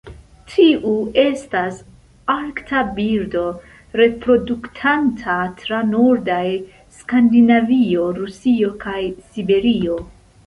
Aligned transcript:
Tiu 0.51 0.91
estas 1.23 1.75
arkta 2.35 2.79
birdo, 2.99 3.43
reproduktanta 4.01 5.35
tra 5.61 5.81
nordaj 5.91 6.43
Skandinavio, 7.01 8.07
Rusio 8.21 8.73
kaj 8.87 8.99
Siberio. 9.29 9.99